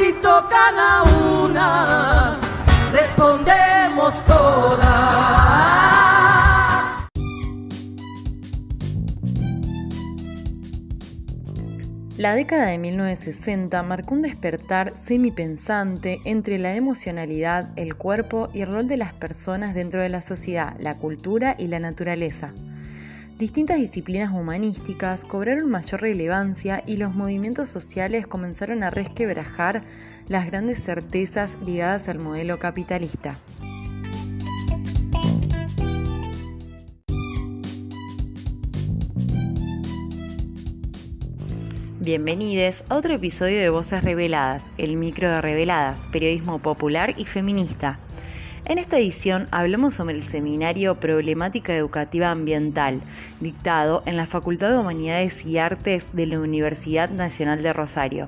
[0.00, 1.02] Si tocan a
[1.42, 2.40] una,
[2.90, 4.80] respondemos todas.
[12.16, 18.68] La década de 1960 marcó un despertar semipensante entre la emocionalidad, el cuerpo y el
[18.72, 22.54] rol de las personas dentro de la sociedad, la cultura y la naturaleza.
[23.40, 29.80] Distintas disciplinas humanísticas cobraron mayor relevancia y los movimientos sociales comenzaron a resquebrajar
[30.28, 33.38] las grandes certezas ligadas al modelo capitalista.
[41.98, 48.00] Bienvenidos a otro episodio de Voces Reveladas, el micro de Reveladas, periodismo popular y feminista.
[48.66, 53.00] En esta edición hablamos sobre el seminario Problemática Educativa Ambiental,
[53.40, 58.26] dictado en la Facultad de Humanidades y Artes de la Universidad Nacional de Rosario,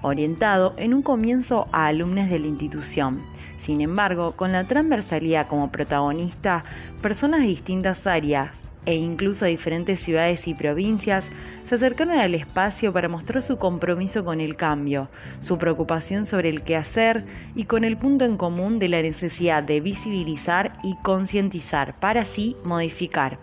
[0.00, 3.20] orientado en un comienzo a alumnos de la institución.
[3.58, 6.64] Sin embargo, con la transversalidad como protagonista,
[7.02, 11.30] personas de distintas áreas, e incluso diferentes ciudades y provincias
[11.64, 15.08] se acercaron al espacio para mostrar su compromiso con el cambio,
[15.40, 19.62] su preocupación sobre el qué hacer y con el punto en común de la necesidad
[19.62, 23.38] de visibilizar y concientizar para así modificar.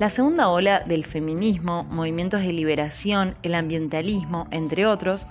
[0.00, 5.26] La segunda ola del feminismo, movimientos de liberación, el ambientalismo, entre otros,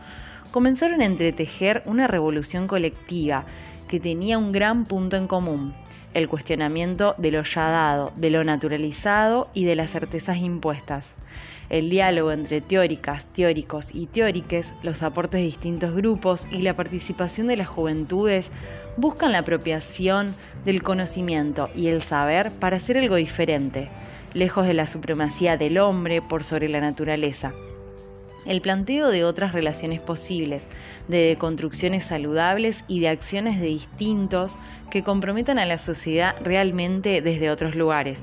[0.52, 3.46] comenzaron a entretejer una revolución colectiva
[3.88, 5.74] que tenía un gran punto en común,
[6.18, 11.14] el cuestionamiento de lo ya dado, de lo naturalizado y de las certezas impuestas.
[11.70, 17.46] El diálogo entre teóricas, teóricos y teóriques, los aportes de distintos grupos y la participación
[17.46, 18.50] de las juventudes
[18.96, 20.34] buscan la apropiación
[20.66, 23.90] del conocimiento y el saber para hacer algo diferente,
[24.34, 27.54] lejos de la supremacía del hombre por sobre la naturaleza
[28.48, 30.66] el planteo de otras relaciones posibles,
[31.08, 34.56] de construcciones saludables y de acciones de distintos
[34.90, 38.22] que comprometan a la sociedad realmente desde otros lugares.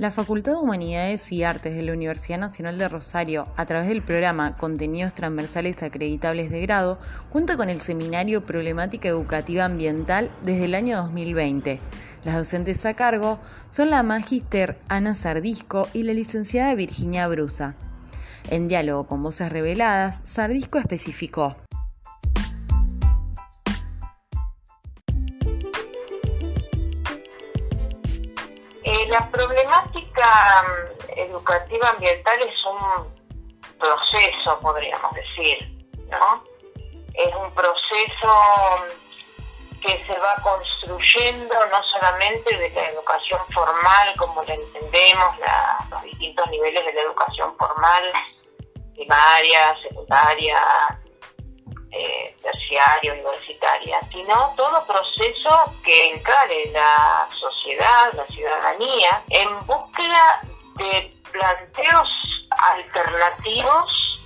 [0.00, 4.00] La Facultad de Humanidades y Artes de la Universidad Nacional de Rosario, a través del
[4.00, 10.74] programa Contenidos Transversales Acreditables de Grado, cuenta con el seminario Problemática Educativa Ambiental desde el
[10.74, 11.80] año 2020.
[12.24, 17.76] Las docentes a cargo son la magíster Ana Sardisco y la licenciada Virginia Brusa.
[18.50, 21.56] En diálogo con Voces Reveladas, Sardisco especificó.
[29.10, 36.44] la problemática mm, educativa ambiental es un proceso, podríamos decir, ¿no?
[37.14, 39.09] Es un proceso mm,
[39.90, 45.34] que se va construyendo no solamente de la educación formal, como la entendemos,
[45.90, 48.02] los distintos niveles de la educación formal,
[48.94, 50.60] primaria, secundaria,
[51.90, 55.50] eh, terciaria, universitaria, sino todo proceso
[55.82, 60.40] que encare la sociedad, la ciudadanía, en búsqueda
[60.76, 62.08] de planteos
[62.50, 64.20] alternativos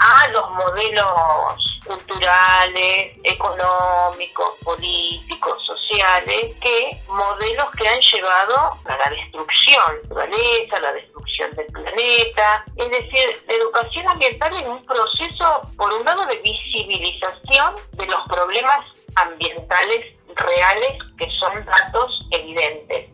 [0.00, 9.82] a los modelos culturales, económicos, políticos, sociales, que modelos que han llevado a la destrucción
[10.04, 12.64] de la naturaleza, la destrucción del planeta.
[12.76, 18.28] Es decir, la educación ambiental es un proceso, por un lado, de visibilización de los
[18.28, 18.84] problemas
[19.16, 23.10] ambientales reales que son datos evidentes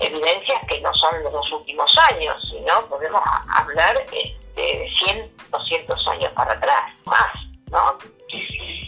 [0.00, 6.08] evidencias que no son de los últimos años, sino podemos hablar este, de 100, 200
[6.08, 7.45] años para atrás, más.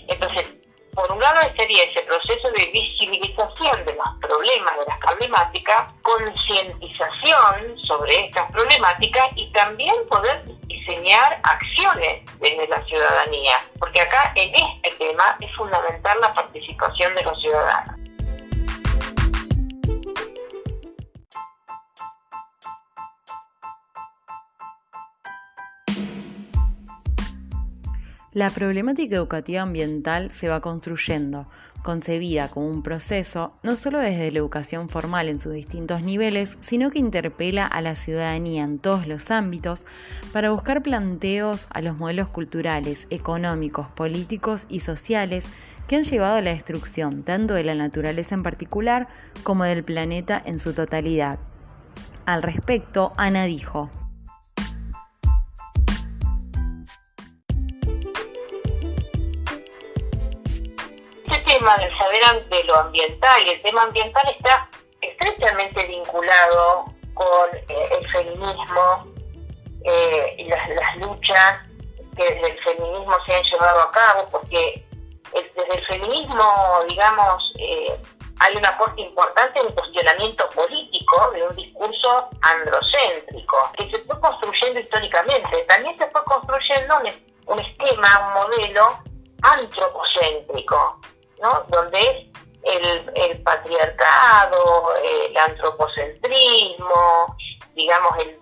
[0.09, 0.55] Entonces,
[0.95, 7.79] por un lado sería ese proceso de visibilización de los problemas, de las problemáticas, concientización
[7.87, 15.05] sobre estas problemáticas y también poder diseñar acciones desde la ciudadanía, porque acá en este
[15.05, 17.98] tema es fundamental la participación de los ciudadanos.
[28.35, 31.47] La problemática educativa ambiental se va construyendo,
[31.83, 36.91] concebida como un proceso no solo desde la educación formal en sus distintos niveles, sino
[36.91, 39.87] que interpela a la ciudadanía en todos los ámbitos
[40.33, 45.47] para buscar planteos a los modelos culturales, económicos, políticos y sociales
[45.87, 49.09] que han llevado a la destrucción tanto de la naturaleza en particular
[49.43, 51.39] como del planeta en su totalidad.
[52.27, 53.89] Al respecto, Ana dijo,
[61.59, 64.69] tema del saber de lo ambiental y el tema ambiental está
[65.01, 66.85] estrechamente vinculado
[67.15, 69.07] con eh, el feminismo
[69.85, 71.59] eh, y las, luchas
[72.17, 74.85] que desde el feminismo se han llevado a cabo, porque
[75.33, 76.45] desde el feminismo,
[76.89, 78.01] digamos, eh,
[78.41, 84.21] hay un aporte importante en el cuestionamiento político de un discurso androcéntrico, que se fue
[84.21, 85.65] construyendo históricamente.
[85.69, 86.95] También se fue construyendo
[87.47, 88.99] un esquema, un modelo
[89.43, 91.01] antropocéntrico,
[91.69, 92.31] donde
[92.65, 97.37] el, patriarcado, el antropocentrismo,
[97.75, 98.39] digamos, el,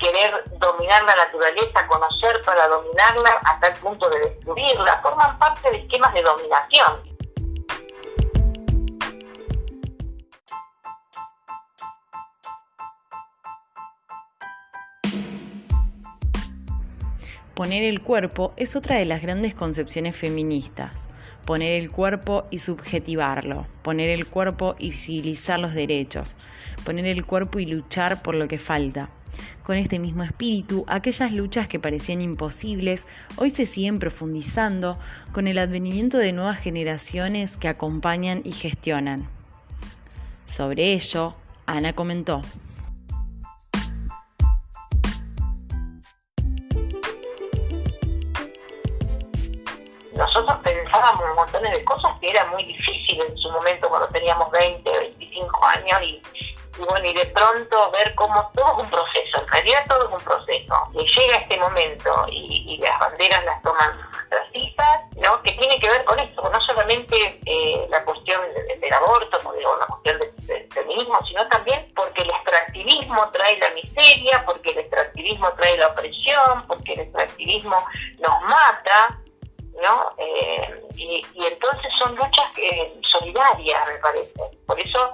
[0.00, 5.78] querer dominar la naturaleza, conocer para dominarla hasta el punto de destruirla, forman parte de
[5.78, 7.16] esquemas de dominación.
[17.54, 21.08] Poner el cuerpo es otra de las grandes concepciones feministas
[21.46, 26.34] poner el cuerpo y subjetivarlo, poner el cuerpo y visibilizar los derechos,
[26.84, 29.08] poner el cuerpo y luchar por lo que falta.
[29.62, 33.04] Con este mismo espíritu, aquellas luchas que parecían imposibles
[33.36, 34.98] hoy se siguen profundizando
[35.32, 39.28] con el advenimiento de nuevas generaciones que acompañan y gestionan.
[40.46, 41.34] Sobre ello,
[41.66, 42.42] Ana comentó.
[51.16, 55.66] Pensábamos montones de cosas que era muy difícil en su momento cuando teníamos 20, 25
[55.66, 56.22] años y,
[56.78, 60.24] bueno, y de pronto ver cómo todo es un proceso, en realidad todo es un
[60.24, 60.74] proceso.
[60.92, 63.98] Y llega este momento y, las banderas las toman
[64.30, 65.42] racistas, ¿no?
[65.42, 68.40] Que tiene que ver con esto, no solamente eh, la cuestión
[68.80, 73.70] del, aborto, como digo, una cuestión del feminismo, sino también porque el extractivismo trae la
[73.70, 77.76] miseria, porque el extractivismo trae la opresión, porque el extractivismo
[78.18, 79.18] nos mata,
[79.82, 80.12] ¿no?
[80.18, 82.50] Eh, y, entonces son luchas
[83.02, 84.32] solidarias, me parece.
[84.66, 85.12] Por eso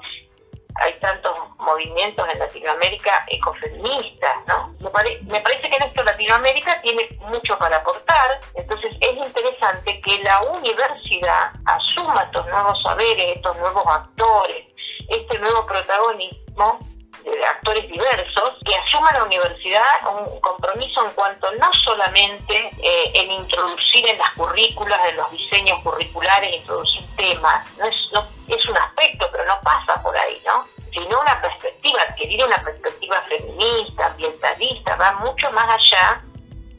[0.76, 4.74] hay tantos movimientos en Latinoamérica ecofeministas, ¿no?
[4.80, 10.42] Me, parece que en esto Latinoamérica tiene mucho para aportar, entonces es interesante que la
[10.42, 14.66] universidad asuma estos nuevos saberes, estos nuevos actores,
[15.08, 16.78] este nuevo protagonismo
[17.24, 23.30] de actores diversos que asuman la universidad un compromiso en cuanto no solamente eh, en
[23.30, 28.12] introducir en las currículas, en los diseños curriculares, introducir temas, no es,
[28.48, 30.64] es un aspecto, pero no pasa por ahí, ¿no?
[30.64, 36.22] Sino una perspectiva, adquirir una perspectiva feminista, ambientalista, va mucho más allá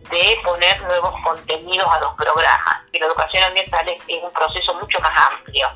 [0.09, 2.81] de poner nuevos contenidos a los programas.
[2.91, 5.67] Y la educación ambiental es un proceso mucho más amplio.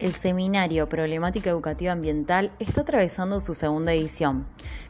[0.00, 4.46] El seminario Problemática Educativa Ambiental está atravesando su segunda edición,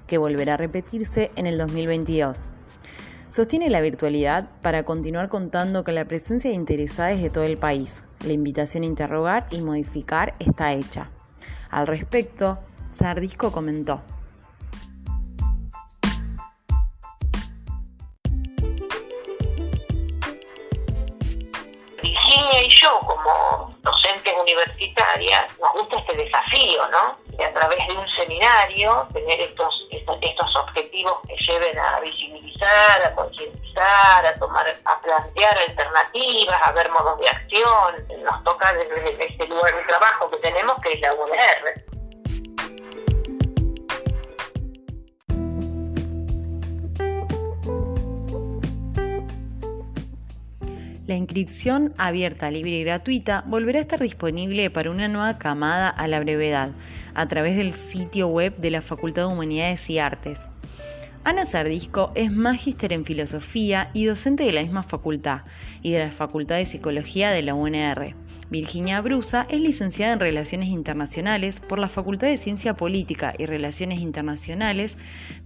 [0.07, 2.49] que volverá a repetirse en el 2022.
[3.33, 8.05] Sostiene la virtualidad para continuar contando con la presencia de interesados de todo el país.
[8.25, 11.11] La invitación a interrogar y modificar está hecha.
[11.71, 12.61] Al respecto,
[12.93, 14.03] Sardisco comentó.
[22.03, 27.17] y yo, como docentes universitarias, nos gusta este desafío, ¿no?
[27.37, 33.03] De a través de un seminario tener estos, estos, estos objetivos que lleven a visibilizar,
[33.03, 37.95] a concientizar, a tomar, a plantear alternativas, a ver modos de acción.
[38.23, 41.80] Nos toca desde este lugar de trabajo que tenemos, que es la UNR.
[51.11, 56.07] La inscripción abierta, libre y gratuita volverá a estar disponible para una nueva camada a
[56.07, 56.71] la brevedad
[57.15, 60.39] a través del sitio web de la Facultad de Humanidades y Artes.
[61.25, 65.41] Ana Sardisco es magíster en filosofía y docente de la misma facultad
[65.83, 68.15] y de la Facultad de Psicología de la UNR.
[68.51, 74.01] Virginia Brusa es licenciada en Relaciones Internacionales por la Facultad de Ciencia Política y Relaciones
[74.01, 74.97] Internacionales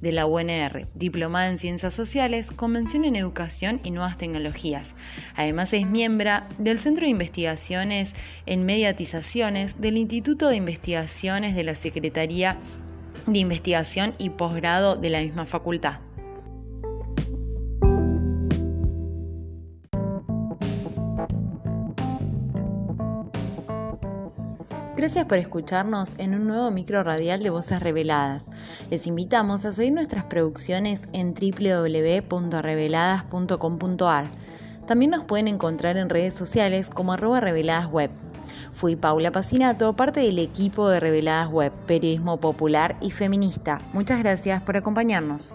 [0.01, 4.95] de la UNR, diplomada en Ciencias Sociales, Convención en Educación y Nuevas Tecnologías.
[5.37, 6.15] Además es miembro
[6.57, 8.15] del Centro de Investigaciones
[8.47, 12.57] en Mediatizaciones del Instituto de Investigaciones de la Secretaría
[13.27, 15.99] de investigación y posgrado de la misma facultad.
[25.05, 28.47] Gracias por escucharnos en un nuevo micro radial de Voces Reveladas.
[28.89, 34.31] Les invitamos a seguir nuestras producciones en www.reveladas.com.ar.
[34.87, 38.11] También nos pueden encontrar en redes sociales como arroba reveladas web.
[38.73, 43.83] Fui Paula Pacinato, parte del equipo de Reveladas Web, periodismo popular y feminista.
[43.93, 45.55] Muchas gracias por acompañarnos.